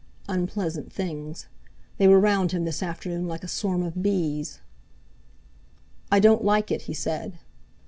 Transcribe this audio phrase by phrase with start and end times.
[0.27, 1.45] Unpleasant things!
[1.99, 4.59] They were round him this afternoon like a swarm of bees!
[6.11, 7.37] "I don't like it!" he said.